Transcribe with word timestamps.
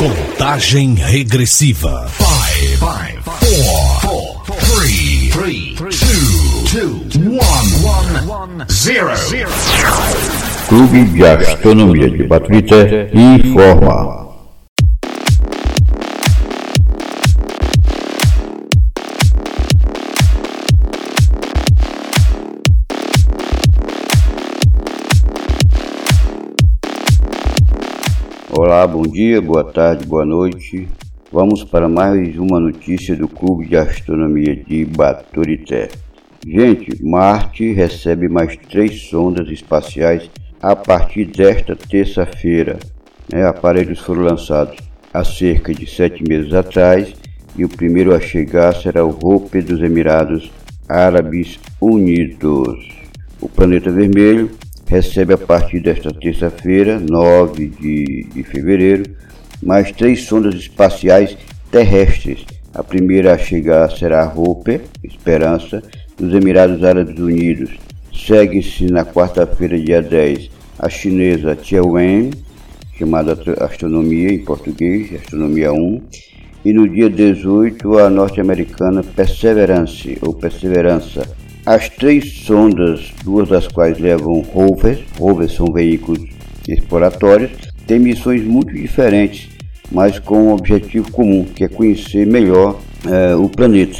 Contagem 0.00 0.94
regressiva. 0.94 2.08
5, 2.16 2.78
4, 4.00 4.56
3, 5.30 5.74
2, 6.72 7.10
1, 7.18 8.64
0. 8.66 9.10
Clube 10.68 11.04
de 11.04 11.26
Astronomia 11.26 12.08
de 12.08 12.22
Baturité 12.26 13.10
informa. 13.12 14.29
Olá, 28.70 28.86
bom 28.86 29.02
dia, 29.02 29.42
boa 29.42 29.64
tarde, 29.64 30.06
boa 30.06 30.24
noite. 30.24 30.86
Vamos 31.32 31.64
para 31.64 31.88
mais 31.88 32.38
uma 32.38 32.60
notícia 32.60 33.16
do 33.16 33.26
Clube 33.26 33.66
de 33.66 33.76
Astronomia 33.76 34.54
de 34.54 34.84
Baturité. 34.84 35.88
Gente, 36.46 37.04
Marte 37.04 37.72
recebe 37.72 38.28
mais 38.28 38.56
três 38.70 39.08
sondas 39.08 39.48
espaciais 39.48 40.30
a 40.62 40.76
partir 40.76 41.24
desta 41.24 41.74
terça-feira. 41.74 42.78
Né, 43.28 43.44
aparelhos 43.44 43.98
foram 43.98 44.22
lançados 44.22 44.76
há 45.12 45.24
cerca 45.24 45.74
de 45.74 45.90
sete 45.90 46.22
meses 46.22 46.54
atrás 46.54 47.12
e 47.56 47.64
o 47.64 47.68
primeiro 47.68 48.14
a 48.14 48.20
chegar 48.20 48.72
será 48.76 49.04
o 49.04 49.18
Hope 49.20 49.62
dos 49.62 49.82
Emirados 49.82 50.48
Árabes 50.88 51.58
Unidos. 51.80 52.88
O 53.40 53.48
planeta 53.48 53.90
vermelho 53.90 54.48
recebe 54.90 55.32
a 55.32 55.38
partir 55.38 55.78
desta 55.78 56.12
terça-feira, 56.12 56.98
9 56.98 57.68
de, 57.68 58.26
de 58.34 58.42
fevereiro, 58.42 59.04
mais 59.62 59.92
três 59.92 60.24
sondas 60.24 60.56
espaciais 60.56 61.36
terrestres. 61.70 62.44
A 62.74 62.82
primeira 62.82 63.32
a 63.32 63.38
chegar 63.38 63.88
será 63.92 64.24
a 64.24 64.34
Hope, 64.34 64.80
Esperança, 65.04 65.80
dos 66.18 66.34
Emirados 66.34 66.82
Árabes 66.82 67.16
Unidos. 67.20 67.70
Segue-se 68.12 68.86
na 68.86 69.04
quarta-feira, 69.04 69.78
dia 69.78 70.02
10, 70.02 70.50
a 70.76 70.88
chinesa 70.88 71.54
Tianwen, 71.54 72.30
chamada 72.98 73.38
Astronomia 73.60 74.32
em 74.32 74.40
português, 74.40 75.14
Astronomia 75.14 75.72
1, 75.72 76.00
e 76.64 76.72
no 76.72 76.88
dia 76.88 77.08
18 77.08 77.96
a 77.96 78.10
norte-americana 78.10 79.04
Perseverance, 79.04 80.18
ou 80.20 80.34
Perseverança, 80.34 81.22
as 81.66 81.88
três 81.90 82.44
sondas, 82.44 83.12
duas 83.22 83.48
das 83.48 83.68
quais 83.68 83.98
levam 83.98 84.40
rovers, 84.40 85.00
rovers 85.18 85.54
são 85.54 85.66
veículos 85.72 86.20
exploratórios, 86.66 87.50
têm 87.86 87.98
missões 87.98 88.42
muito 88.42 88.72
diferentes, 88.72 89.48
mas 89.92 90.18
com 90.18 90.48
um 90.48 90.52
objetivo 90.52 91.10
comum, 91.10 91.44
que 91.44 91.64
é 91.64 91.68
conhecer 91.68 92.26
melhor 92.26 92.80
é, 93.06 93.34
o 93.34 93.48
planeta. 93.48 93.98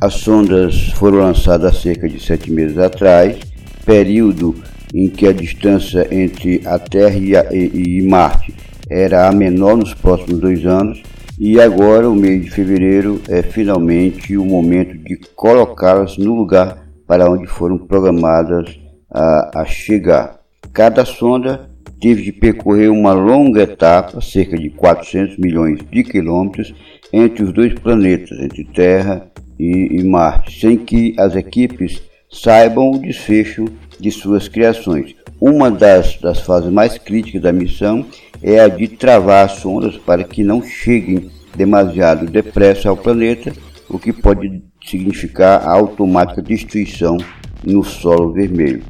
As 0.00 0.14
sondas 0.14 0.90
foram 0.92 1.18
lançadas 1.18 1.76
há 1.76 1.80
cerca 1.80 2.08
de 2.08 2.20
sete 2.20 2.50
meses 2.50 2.76
atrás, 2.78 3.36
período 3.84 4.54
em 4.94 5.08
que 5.08 5.26
a 5.26 5.32
distância 5.32 6.06
entre 6.10 6.62
a 6.66 6.78
Terra 6.78 7.16
e, 7.16 7.36
a, 7.36 7.52
e, 7.52 7.98
e 7.98 8.02
Marte 8.02 8.54
era 8.90 9.28
a 9.28 9.32
menor 9.32 9.76
nos 9.76 9.94
próximos 9.94 10.40
dois 10.40 10.64
anos, 10.66 11.02
e 11.38 11.60
agora, 11.60 12.08
o 12.08 12.14
mês 12.14 12.44
de 12.44 12.50
fevereiro, 12.50 13.20
é 13.28 13.42
finalmente 13.42 14.36
o 14.38 14.44
momento 14.44 14.96
de 14.96 15.16
colocá-las 15.34 16.16
no 16.16 16.34
lugar 16.34 16.85
para 17.06 17.30
onde 17.30 17.46
foram 17.46 17.78
programadas 17.78 18.78
a, 19.10 19.60
a 19.60 19.64
chegar. 19.64 20.40
Cada 20.72 21.04
sonda 21.04 21.70
teve 22.00 22.22
de 22.22 22.32
percorrer 22.32 22.90
uma 22.90 23.12
longa 23.12 23.62
etapa, 23.62 24.20
cerca 24.20 24.58
de 24.58 24.70
400 24.70 25.38
milhões 25.38 25.80
de 25.90 26.04
quilômetros, 26.04 26.74
entre 27.12 27.44
os 27.44 27.52
dois 27.52 27.72
planetas, 27.74 28.38
entre 28.40 28.64
Terra 28.64 29.30
e, 29.58 29.98
e 29.98 30.04
Marte, 30.04 30.60
sem 30.60 30.76
que 30.76 31.14
as 31.18 31.34
equipes 31.34 32.02
saibam 32.30 32.90
o 32.90 32.98
desfecho 32.98 33.64
de 33.98 34.10
suas 34.10 34.48
criações. 34.48 35.14
Uma 35.40 35.70
das, 35.70 36.18
das 36.18 36.40
fases 36.40 36.70
mais 36.70 36.98
críticas 36.98 37.42
da 37.42 37.52
missão 37.52 38.04
é 38.42 38.60
a 38.60 38.68
de 38.68 38.88
travar 38.88 39.46
as 39.46 39.52
sondas 39.52 39.96
para 39.96 40.24
que 40.24 40.42
não 40.42 40.62
cheguem 40.62 41.30
demasiado 41.54 42.26
depressa 42.26 42.88
ao 42.88 42.96
planeta, 42.96 43.52
o 43.88 43.98
que 43.98 44.12
pode 44.12 44.62
significar 44.84 45.62
a 45.62 45.70
automática 45.70 46.42
destruição 46.42 47.16
no 47.64 47.82
solo 47.82 48.32
vermelho. 48.32 48.82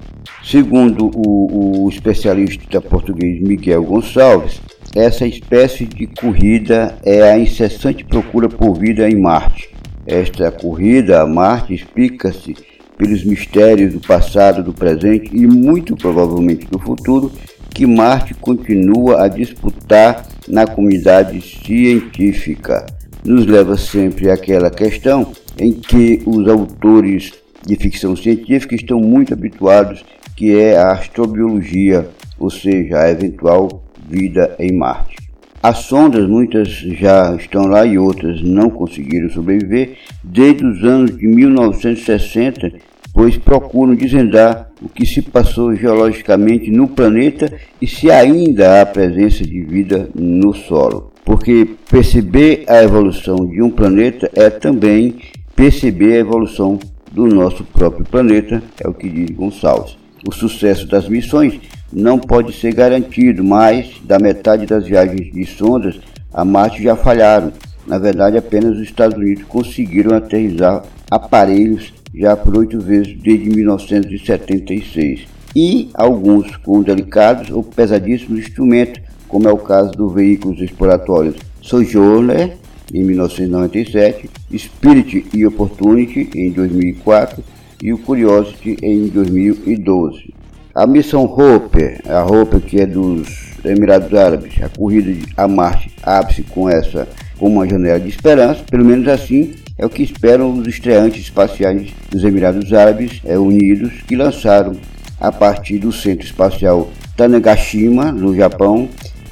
Segundo 0.42 1.10
o, 1.14 1.84
o 1.84 1.88
especialista 1.88 2.80
português 2.80 3.40
Miguel 3.40 3.84
Gonçalves, 3.84 4.60
essa 4.94 5.26
espécie 5.26 5.84
de 5.84 6.06
corrida 6.06 6.96
é 7.02 7.22
a 7.22 7.38
incessante 7.38 8.04
procura 8.04 8.48
por 8.48 8.78
vida 8.78 9.08
em 9.08 9.20
Marte. 9.20 9.68
Esta 10.06 10.50
corrida 10.50 11.20
a 11.20 11.26
Marte 11.26 11.74
explica-se 11.74 12.54
pelos 12.96 13.24
mistérios 13.24 13.92
do 13.92 14.00
passado, 14.00 14.62
do 14.62 14.72
presente 14.72 15.30
e 15.36 15.46
muito 15.46 15.96
provavelmente 15.96 16.66
do 16.66 16.78
futuro 16.78 17.30
que 17.74 17.86
Marte 17.86 18.32
continua 18.34 19.24
a 19.24 19.28
disputar 19.28 20.26
na 20.48 20.66
comunidade 20.66 21.42
científica. 21.42 22.86
Nos 23.26 23.44
leva 23.44 23.76
sempre 23.76 24.30
àquela 24.30 24.70
questão 24.70 25.32
em 25.58 25.72
que 25.72 26.22
os 26.24 26.48
autores 26.48 27.32
de 27.66 27.74
ficção 27.74 28.14
científica 28.14 28.76
estão 28.76 29.00
muito 29.00 29.34
habituados, 29.34 30.04
que 30.36 30.56
é 30.56 30.76
a 30.76 30.92
astrobiologia, 30.92 32.08
ou 32.38 32.48
seja, 32.48 33.00
a 33.00 33.10
eventual 33.10 33.82
vida 34.08 34.54
em 34.60 34.72
Marte. 34.72 35.16
As 35.60 35.78
sondas, 35.78 36.28
muitas 36.28 36.68
já 36.68 37.34
estão 37.34 37.66
lá 37.66 37.84
e 37.84 37.98
outras 37.98 38.40
não 38.42 38.70
conseguiram 38.70 39.28
sobreviver 39.28 39.96
desde 40.22 40.64
os 40.64 40.84
anos 40.84 41.18
de 41.18 41.26
1960, 41.26 42.74
pois 43.12 43.36
procuram 43.36 43.96
desvendar 43.96 44.70
o 44.80 44.88
que 44.88 45.04
se 45.04 45.20
passou 45.20 45.74
geologicamente 45.74 46.70
no 46.70 46.86
planeta 46.86 47.52
e 47.82 47.88
se 47.88 48.08
ainda 48.08 48.80
há 48.80 48.86
presença 48.86 49.42
de 49.42 49.62
vida 49.62 50.08
no 50.14 50.54
solo. 50.54 51.15
Porque 51.26 51.68
perceber 51.90 52.64
a 52.68 52.80
evolução 52.84 53.44
de 53.46 53.60
um 53.60 53.68
planeta 53.68 54.30
é 54.32 54.48
também 54.48 55.16
perceber 55.56 56.14
a 56.14 56.20
evolução 56.20 56.78
do 57.10 57.26
nosso 57.26 57.64
próprio 57.64 58.06
planeta, 58.06 58.62
é 58.78 58.88
o 58.88 58.94
que 58.94 59.08
diz 59.08 59.36
Gonçalves. 59.36 59.98
O 60.24 60.32
sucesso 60.32 60.86
das 60.86 61.08
missões 61.08 61.60
não 61.92 62.16
pode 62.16 62.52
ser 62.52 62.72
garantido, 62.72 63.42
mas 63.42 64.00
da 64.04 64.20
metade 64.20 64.66
das 64.66 64.86
viagens 64.86 65.32
de 65.32 65.44
sondas 65.46 65.98
a 66.32 66.44
Marte 66.44 66.80
já 66.80 66.94
falharam. 66.94 67.52
Na 67.88 67.98
verdade, 67.98 68.38
apenas 68.38 68.76
os 68.76 68.82
Estados 68.82 69.18
Unidos 69.18 69.44
conseguiram 69.48 70.16
aterrizar 70.16 70.84
aparelhos 71.10 71.92
já 72.14 72.36
por 72.36 72.56
oito 72.56 72.78
vezes 72.78 73.16
desde 73.18 73.50
1976. 73.50 75.26
E 75.56 75.90
alguns 75.92 76.56
com 76.58 76.82
delicados 76.82 77.50
ou 77.50 77.64
pesadíssimos 77.64 78.38
instrumentos, 78.38 79.00
como 79.28 79.48
é 79.48 79.52
o 79.52 79.58
caso 79.58 79.92
dos 79.92 80.12
veículos 80.12 80.60
exploratórios 80.60 81.36
Sojourner 81.60 82.56
em 82.92 83.02
1997, 83.02 84.30
Spirit 84.56 85.26
e 85.34 85.46
Opportunity 85.46 86.30
em 86.34 86.50
2004 86.52 87.42
e 87.82 87.92
o 87.92 87.98
Curiosity 87.98 88.76
em 88.82 89.08
2012. 89.08 90.34
A 90.74 90.86
missão 90.86 91.24
Hope, 91.24 91.98
a 92.08 92.24
Hope 92.24 92.60
que 92.60 92.80
é 92.80 92.86
dos 92.86 93.56
Emirados 93.64 94.12
Árabes, 94.14 94.62
a 94.62 94.68
corrida 94.68 95.12
a 95.36 95.48
Marte 95.48 95.90
abre-se 96.02 96.42
com 96.42 96.68
essa 96.68 97.08
com 97.38 97.48
uma 97.48 97.68
janela 97.68 98.00
de 98.00 98.08
esperança, 98.08 98.62
pelo 98.70 98.84
menos 98.84 99.08
assim 99.08 99.54
é 99.78 99.84
o 99.84 99.90
que 99.90 100.02
esperam 100.02 100.58
os 100.58 100.66
estreantes 100.66 101.22
espaciais 101.22 101.90
dos 102.10 102.24
Emirados 102.24 102.72
Árabes 102.72 103.20
é, 103.24 103.38
Unidos, 103.38 103.92
que 104.06 104.16
lançaram 104.16 104.74
a 105.20 105.30
partir 105.30 105.78
do 105.78 105.92
Centro 105.92 106.24
Espacial 106.24 106.90
Tanegashima, 107.16 108.10
no 108.10 108.34
Japão, 108.34 108.88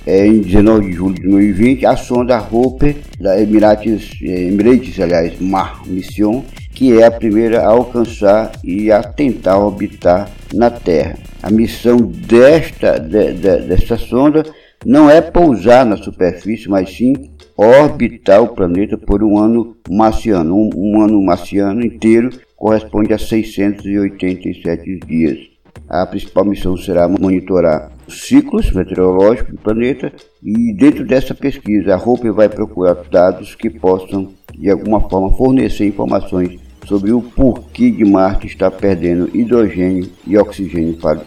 é, 0.07 0.27
em 0.27 0.41
19 0.41 0.87
de 0.87 0.93
julho 0.93 1.15
de 1.15 1.23
2020, 1.23 1.87
a 1.87 1.97
sonda 1.97 2.47
Hope 2.51 2.97
da 3.19 3.41
Emirates, 3.41 4.11
é, 4.23 4.49
Emirates 4.49 5.01
aliás, 5.01 5.39
Mar 5.41 5.83
Mission, 5.87 6.45
que 6.75 6.99
é 6.99 7.07
a 7.07 7.11
primeira 7.11 7.63
a 7.63 7.69
alcançar 7.69 8.53
e 8.63 8.91
a 8.91 9.03
tentar 9.03 9.59
orbitar 9.59 10.31
na 10.53 10.71
Terra. 10.71 11.17
A 11.43 11.51
missão 11.51 11.97
desta, 11.97 12.99
de, 12.99 13.33
de, 13.33 13.59
desta 13.61 13.97
sonda 13.97 14.45
não 14.85 15.09
é 15.09 15.21
pousar 15.21 15.87
na 15.87 15.97
superfície, 15.97 16.69
mas 16.69 16.91
sim 16.95 17.31
orbitar 17.57 18.43
o 18.43 18.49
planeta 18.49 18.99
por 18.99 19.23
um 19.23 19.39
ano 19.39 19.77
marciano. 19.89 20.55
Um, 20.57 20.71
um 20.75 21.03
ano 21.03 21.23
marciano 21.23 21.85
inteiro 21.85 22.31
corresponde 22.57 23.13
a 23.13 23.19
687 23.19 25.01
dias. 25.07 25.54
A 25.89 26.07
principal 26.07 26.45
missão 26.45 26.77
será 26.77 27.07
monitorar 27.09 27.93
os 28.07 28.27
ciclos 28.27 28.71
meteorológicos 28.73 29.53
do 29.53 29.59
planeta 29.59 30.13
e 30.43 30.75
dentro 30.75 31.07
dessa 31.07 31.35
pesquisa 31.35 31.95
a 31.95 31.99
Hope 31.99 32.31
vai 32.31 32.49
procurar 32.49 32.95
dados 33.11 33.55
que 33.55 33.71
possam 33.71 34.33
de 34.55 34.71
alguma 34.71 35.01
forma 35.09 35.31
fornecer 35.37 35.87
informações 35.87 36.59
sobre 36.87 37.13
o 37.13 37.23
porquê 37.23 37.91
de 37.91 38.05
Marte 38.05 38.47
está 38.47 38.71
perdendo 38.71 39.31
hidrogênio 39.35 40.11
e 40.27 40.37
oxigênio 40.37 40.95
para, 40.99 41.21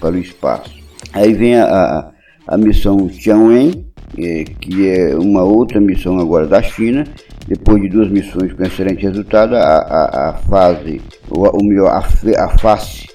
para 0.00 0.14
o 0.14 0.18
espaço. 0.18 0.74
Aí 1.12 1.32
vem 1.32 1.56
a, 1.56 2.10
a, 2.46 2.58
missão 2.58 3.08
Tianwen, 3.08 3.86
é, 4.18 4.44
que 4.44 4.88
é 4.88 5.14
uma 5.16 5.44
outra 5.44 5.80
missão 5.80 6.18
agora 6.18 6.46
da 6.46 6.60
China, 6.62 7.04
depois 7.46 7.80
de 7.80 7.88
duas 7.88 8.10
missões 8.10 8.52
com 8.52 8.64
excelente 8.64 9.02
resultado, 9.02 9.54
a, 9.54 9.60
a, 9.60 10.30
a 10.30 10.32
fase, 10.34 11.00
ou, 11.30 11.46
ou 11.46 11.64
melhor, 11.64 11.90
a, 11.90 12.44
a 12.44 12.58
face 12.58 13.13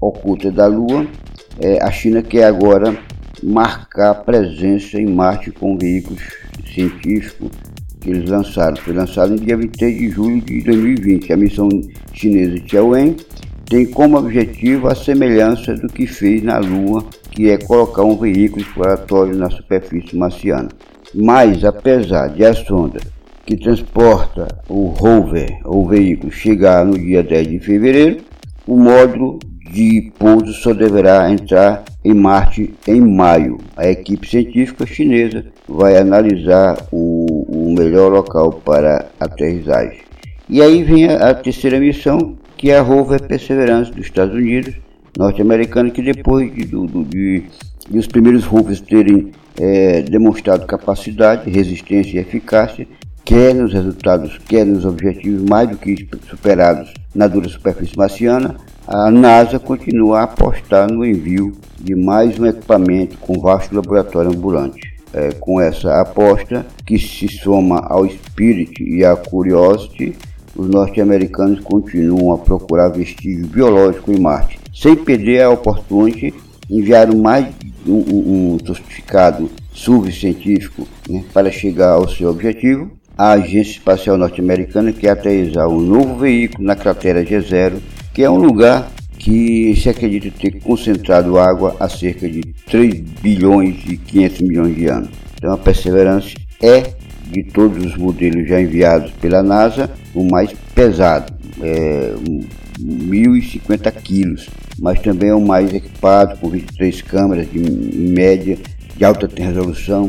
oculta 0.00 0.50
da 0.50 0.66
Lua, 0.66 1.06
é, 1.60 1.82
a 1.82 1.90
China 1.90 2.22
quer 2.22 2.44
agora 2.44 2.96
marcar 3.42 4.14
presença 4.24 5.00
em 5.00 5.06
Marte 5.06 5.50
com 5.50 5.76
veículos 5.76 6.20
científicos 6.72 7.50
que 8.00 8.10
eles 8.10 8.28
lançaram. 8.28 8.76
Foi 8.76 8.94
lançado 8.94 9.34
em 9.34 9.36
dia 9.36 9.56
23 9.56 9.96
de 9.96 10.10
julho 10.10 10.40
de 10.40 10.62
2020. 10.62 11.32
A 11.32 11.36
missão 11.36 11.68
chinesa 12.12 12.60
Tianwen 12.60 13.16
tem 13.66 13.86
como 13.86 14.16
objetivo 14.16 14.88
a 14.88 14.94
semelhança 14.94 15.74
do 15.74 15.88
que 15.88 16.06
fez 16.06 16.42
na 16.42 16.58
Lua, 16.58 17.04
que 17.30 17.50
é 17.50 17.58
colocar 17.58 18.02
um 18.02 18.16
veículo 18.16 18.62
exploratório 18.62 19.36
na 19.36 19.50
superfície 19.50 20.16
marciana. 20.16 20.68
Mas, 21.14 21.64
apesar 21.64 22.28
de 22.28 22.44
a 22.44 22.54
sonda 22.54 23.00
que 23.44 23.56
transporta 23.56 24.46
o 24.68 24.86
rover 24.86 25.58
ou 25.64 25.86
veículo 25.86 26.30
chegar 26.30 26.84
no 26.84 26.98
dia 26.98 27.22
10 27.22 27.48
de 27.48 27.58
fevereiro, 27.58 28.18
o 28.66 28.76
módulo 28.76 29.38
de 29.70 30.12
pouso 30.18 30.52
só 30.52 30.72
deverá 30.72 31.30
entrar 31.30 31.84
em 32.04 32.14
Marte 32.14 32.74
em 32.86 33.00
maio. 33.00 33.58
A 33.76 33.88
equipe 33.88 34.28
científica 34.28 34.86
chinesa 34.86 35.44
vai 35.68 35.96
analisar 35.96 36.76
o, 36.90 37.44
o 37.48 37.74
melhor 37.74 38.10
local 38.10 38.52
para 38.52 39.06
aterrissagem. 39.20 40.00
E 40.48 40.62
aí 40.62 40.82
vem 40.82 41.06
a, 41.06 41.30
a 41.30 41.34
terceira 41.34 41.78
missão, 41.78 42.36
que 42.56 42.70
é 42.70 42.78
a 42.78 42.82
Rover 42.82 43.22
Perseverance 43.22 43.92
dos 43.92 44.06
Estados 44.06 44.34
Unidos, 44.34 44.74
norte-americano, 45.16 45.90
que 45.90 46.02
depois 46.02 46.52
de, 46.54 46.64
do, 46.64 46.86
de, 47.04 47.44
de, 47.90 47.98
os 47.98 48.06
primeiros 48.06 48.44
rovers 48.44 48.80
terem 48.80 49.32
é, 49.60 50.02
demonstrado 50.02 50.66
capacidade, 50.66 51.50
resistência 51.50 52.16
e 52.16 52.20
eficácia, 52.20 52.86
quer 53.28 53.54
nos 53.54 53.74
resultados, 53.74 54.38
quer 54.48 54.64
nos 54.64 54.86
objetivos 54.86 55.42
mais 55.42 55.68
do 55.68 55.76
que 55.76 56.08
superados 56.30 56.94
na 57.14 57.28
dura 57.28 57.46
superfície 57.46 57.94
marciana, 57.94 58.56
a 58.86 59.10
NASA 59.10 59.58
continua 59.58 60.20
a 60.20 60.22
apostar 60.22 60.90
no 60.90 61.04
envio 61.04 61.52
de 61.78 61.94
mais 61.94 62.38
um 62.38 62.46
equipamento 62.46 63.18
com 63.18 63.38
vasto 63.38 63.76
laboratório 63.76 64.30
ambulante. 64.30 64.80
É, 65.12 65.30
com 65.32 65.60
essa 65.60 66.00
aposta, 66.00 66.64
que 66.86 66.98
se 66.98 67.28
soma 67.28 67.80
ao 67.80 68.08
Spirit 68.08 68.82
e 68.82 69.04
à 69.04 69.14
Curiosity, 69.14 70.16
os 70.56 70.66
norte-americanos 70.66 71.60
continuam 71.60 72.32
a 72.32 72.38
procurar 72.38 72.88
vestígios 72.88 73.46
biológicos 73.48 74.16
em 74.16 74.20
Marte. 74.20 74.58
Sem 74.74 74.96
perder 74.96 75.42
a 75.42 75.50
oportunidade, 75.50 76.32
enviaram 76.70 77.18
mais 77.18 77.46
um, 77.86 77.92
um, 77.92 78.54
um 78.54 78.58
certificado 78.66 79.50
subcientífico 79.70 80.88
né, 81.08 81.24
para 81.32 81.50
chegar 81.50 81.92
ao 81.92 82.08
seu 82.08 82.30
objetivo. 82.30 82.97
A 83.18 83.32
Agência 83.32 83.72
Espacial 83.72 84.16
Norte-Americana 84.16 84.92
quer 84.92 85.10
aterrissar 85.10 85.68
um 85.68 85.80
novo 85.80 86.18
veículo 86.18 86.64
na 86.64 86.76
cratera 86.76 87.24
G0 87.24 87.80
que 88.14 88.22
é 88.22 88.30
um 88.30 88.36
lugar 88.36 88.92
que 89.18 89.74
se 89.74 89.88
acredita 89.88 90.30
ter 90.38 90.60
concentrado 90.60 91.36
água 91.36 91.74
há 91.80 91.88
cerca 91.88 92.28
de 92.28 92.42
3 92.66 92.94
bilhões 93.20 93.76
e 93.88 93.96
500 93.96 94.40
milhões 94.42 94.76
de 94.76 94.86
anos. 94.86 95.10
Então 95.36 95.52
a 95.52 95.58
Perseverance 95.58 96.36
é, 96.62 96.94
de 97.28 97.42
todos 97.52 97.84
os 97.84 97.96
modelos 97.96 98.48
já 98.48 98.60
enviados 98.60 99.10
pela 99.20 99.42
NASA, 99.42 99.90
o 100.14 100.22
mais 100.22 100.52
pesado, 100.72 101.32
é, 101.60 102.14
1.050 102.80 103.92
quilos, 104.00 104.48
mas 104.78 105.00
também 105.00 105.30
é 105.30 105.34
o 105.34 105.44
mais 105.44 105.74
equipado 105.74 106.38
com 106.38 106.48
23 106.48 107.02
câmeras 107.02 107.50
de, 107.50 107.58
em 107.58 108.12
média 108.12 108.56
de 108.96 109.04
alta 109.04 109.28
resolução 109.36 110.08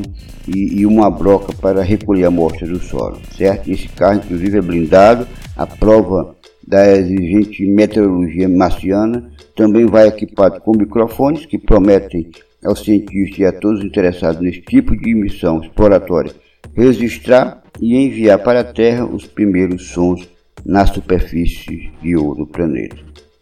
e, 0.53 0.81
e, 0.81 0.85
uma 0.85 1.09
broca 1.09 1.53
para 1.53 1.81
recolher 1.81 2.25
a 2.25 2.27
amostra 2.27 2.67
do 2.67 2.79
solo, 2.79 3.19
certo? 3.35 3.71
Esse 3.71 3.87
carro, 3.89 4.17
inclusive, 4.17 4.57
é 4.57 4.61
blindado, 4.61 5.27
a 5.55 5.67
prova 5.67 6.35
da 6.65 6.91
exigente 6.95 7.65
meteorologia 7.65 8.47
marciana, 8.49 9.31
também 9.55 9.85
vai 9.85 10.07
equipado 10.07 10.61
com 10.61 10.77
microfones 10.77 11.45
que 11.45 11.57
prometem 11.57 12.29
aos 12.63 12.83
cientistas 12.83 13.39
e 13.39 13.45
a 13.45 13.51
todos 13.51 13.83
interessados 13.83 14.41
nesse 14.41 14.61
tipo 14.61 14.95
de 14.95 15.13
missão 15.13 15.61
exploratória 15.61 16.33
registrar 16.75 17.61
e 17.79 17.95
enviar 17.95 18.39
para 18.39 18.61
a 18.61 18.63
Terra 18.63 19.05
os 19.05 19.25
primeiros 19.25 19.87
sons 19.87 20.27
na 20.65 20.85
superfície 20.85 21.91
de 22.01 22.15
ouro 22.15 22.39
do 22.39 22.47
planeta. 22.47 22.97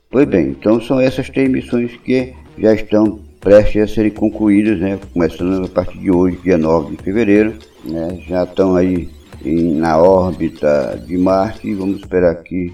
Pois 0.09 0.27
bem, 0.27 0.49
então 0.49 0.79
são 0.79 0.99
essas 0.99 1.29
três 1.29 1.49
missões 1.49 1.91
que 1.97 2.33
já 2.57 2.73
estão 2.73 3.19
prestes 3.39 3.81
a 3.81 3.87
serem 3.87 4.11
concluídas, 4.11 4.79
né, 4.79 4.99
começando 5.13 5.65
a 5.65 5.69
partir 5.69 5.97
de 5.99 6.11
hoje, 6.11 6.37
dia 6.43 6.57
9 6.57 6.95
de 6.95 7.03
fevereiro, 7.03 7.53
né, 7.85 8.19
já 8.27 8.43
estão 8.43 8.75
aí 8.75 9.09
em, 9.43 9.75
na 9.75 9.97
órbita 9.97 11.01
de 11.05 11.17
Marte 11.17 11.67
e 11.67 11.73
vamos 11.73 11.97
esperar 11.97 12.35
que 12.43 12.73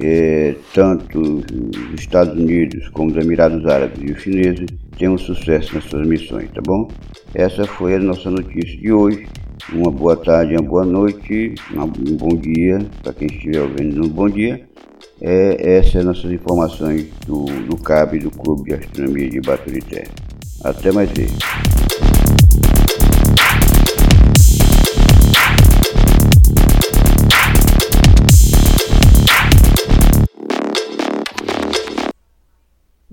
é, 0.00 0.54
tanto 0.74 1.20
os 1.20 2.00
Estados 2.00 2.34
Unidos 2.34 2.88
como 2.90 3.10
os 3.10 3.16
Emirados 3.16 3.64
Árabes 3.66 4.00
e 4.02 4.12
os 4.12 4.20
chineses 4.20 4.66
tenham 4.98 5.16
sucesso 5.16 5.74
nas 5.74 5.84
suas 5.84 6.06
missões, 6.06 6.50
tá 6.52 6.60
bom? 6.64 6.88
Essa 7.34 7.64
foi 7.64 7.94
a 7.94 7.98
nossa 7.98 8.30
notícia 8.30 8.78
de 8.78 8.92
hoje. 8.92 9.26
Uma 9.72 9.90
boa 9.90 10.16
tarde, 10.16 10.54
uma 10.54 10.68
boa 10.68 10.84
noite, 10.84 11.54
um 11.72 12.16
bom 12.16 12.36
dia 12.36 12.78
para 13.02 13.12
quem 13.12 13.28
estiver 13.28 13.62
ouvindo 13.62 14.04
um 14.04 14.08
bom 14.08 14.28
dia. 14.28 14.66
É, 15.24 15.78
essas 15.78 15.92
são 15.92 16.00
as 16.00 16.06
nossas 16.08 16.32
informações 16.32 17.06
do, 17.24 17.44
do 17.44 17.76
CAB 17.76 18.18
do 18.18 18.30
Clube 18.30 18.70
de 18.70 18.74
Astronomia 18.74 19.30
de 19.30 19.40
Baturité. 19.40 20.04
Até 20.64 20.90
mais 20.90 21.08
ver. 21.10 21.28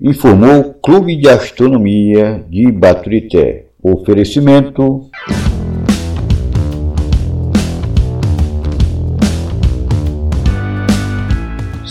informou 0.02 0.60
o 0.60 0.74
Clube 0.74 1.14
de 1.14 1.28
Astronomia 1.28 2.44
de 2.48 2.72
Baturité. 2.72 3.66
Oferecimento. 3.82 5.08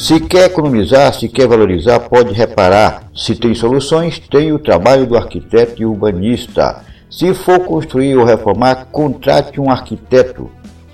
Se 0.09 0.19
quer 0.19 0.45
economizar, 0.45 1.13
se 1.13 1.29
quer 1.29 1.47
valorizar, 1.47 1.99
pode 1.99 2.33
reparar. 2.33 3.03
Se 3.15 3.35
tem 3.35 3.53
soluções, 3.53 4.17
tem 4.17 4.51
o 4.51 4.57
trabalho 4.57 5.05
do 5.05 5.15
arquiteto 5.15 5.83
e 5.83 5.85
urbanista. 5.85 6.83
Se 7.11 7.31
for 7.35 7.59
construir 7.59 8.15
ou 8.15 8.25
reformar, 8.25 8.87
contrate 8.91 9.61
um 9.61 9.69
arquiteto. 9.69 10.49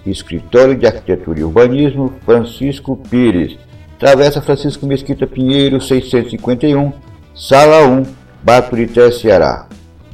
Escritório 0.05 0.75
de 0.75 0.85
Arquitetura 0.85 1.39
e 1.39 1.45
Urbanismo, 1.45 2.11
Francisco 2.25 2.97
Pires. 3.09 3.57
Travessa 3.97 4.41
Francisco 4.41 4.85
Mesquita 4.85 5.25
Pinheiro, 5.25 5.79
651, 5.79 6.91
Sala 7.33 7.87
1, 7.87 8.03
Baturité, 8.43 9.09
Ceará. 9.11 9.69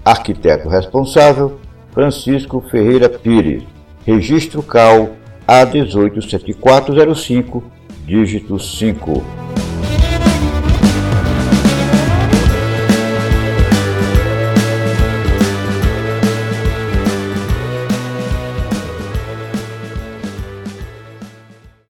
Arquiteto 0.05 0.69
responsável, 0.69 1.59
Francisco 1.91 2.63
Ferreira 2.69 3.09
Pires. 3.09 3.63
Registro 4.05 4.61
CAL 4.61 5.09
A187405, 5.47 7.63
dígito 8.05 8.57
5. 8.57 9.40